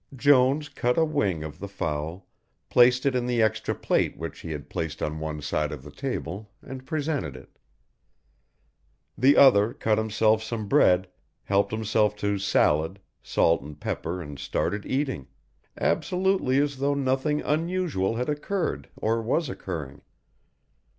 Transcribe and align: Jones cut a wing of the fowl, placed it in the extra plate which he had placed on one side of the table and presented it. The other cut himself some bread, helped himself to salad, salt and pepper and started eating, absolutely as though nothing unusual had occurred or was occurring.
Jones 0.15 0.67
cut 0.67 0.97
a 0.97 1.05
wing 1.05 1.43
of 1.43 1.59
the 1.59 1.67
fowl, 1.67 2.27
placed 2.71 3.05
it 3.05 3.13
in 3.13 3.27
the 3.27 3.39
extra 3.39 3.75
plate 3.75 4.17
which 4.17 4.39
he 4.39 4.49
had 4.49 4.67
placed 4.67 4.99
on 5.03 5.19
one 5.19 5.43
side 5.43 5.71
of 5.71 5.83
the 5.83 5.91
table 5.91 6.49
and 6.63 6.87
presented 6.87 7.35
it. 7.35 7.59
The 9.15 9.37
other 9.37 9.75
cut 9.75 9.99
himself 9.99 10.41
some 10.41 10.67
bread, 10.67 11.07
helped 11.43 11.71
himself 11.71 12.15
to 12.15 12.39
salad, 12.39 12.99
salt 13.21 13.61
and 13.61 13.79
pepper 13.79 14.23
and 14.23 14.39
started 14.39 14.87
eating, 14.87 15.27
absolutely 15.79 16.57
as 16.57 16.77
though 16.77 16.95
nothing 16.95 17.41
unusual 17.41 18.15
had 18.15 18.27
occurred 18.27 18.89
or 18.95 19.21
was 19.21 19.49
occurring. 19.49 20.01